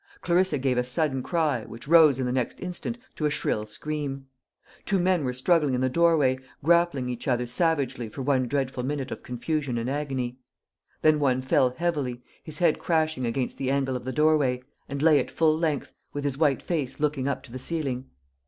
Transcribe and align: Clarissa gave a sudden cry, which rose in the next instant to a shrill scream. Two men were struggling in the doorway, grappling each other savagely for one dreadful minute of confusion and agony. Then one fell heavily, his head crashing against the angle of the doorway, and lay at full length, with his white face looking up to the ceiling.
Clarissa 0.21 0.57
gave 0.57 0.79
a 0.79 0.83
sudden 0.83 1.21
cry, 1.21 1.63
which 1.63 1.87
rose 1.87 2.17
in 2.17 2.25
the 2.25 2.31
next 2.31 2.59
instant 2.59 2.97
to 3.15 3.27
a 3.27 3.29
shrill 3.29 3.67
scream. 3.67 4.25
Two 4.83 4.99
men 4.99 5.23
were 5.23 5.31
struggling 5.31 5.75
in 5.75 5.81
the 5.81 5.89
doorway, 5.91 6.39
grappling 6.63 7.07
each 7.07 7.27
other 7.27 7.45
savagely 7.45 8.09
for 8.09 8.23
one 8.23 8.47
dreadful 8.47 8.81
minute 8.81 9.11
of 9.11 9.21
confusion 9.21 9.77
and 9.77 9.91
agony. 9.91 10.39
Then 11.03 11.19
one 11.19 11.43
fell 11.43 11.69
heavily, 11.77 12.23
his 12.43 12.57
head 12.57 12.79
crashing 12.79 13.27
against 13.27 13.59
the 13.59 13.69
angle 13.69 13.95
of 13.95 14.03
the 14.03 14.11
doorway, 14.11 14.63
and 14.89 15.03
lay 15.03 15.19
at 15.19 15.29
full 15.29 15.55
length, 15.55 15.99
with 16.13 16.23
his 16.23 16.35
white 16.35 16.63
face 16.63 16.99
looking 16.99 17.27
up 17.27 17.43
to 17.43 17.51
the 17.51 17.59
ceiling. 17.59 18.09